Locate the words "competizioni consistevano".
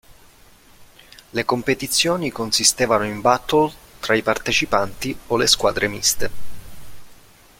1.45-3.05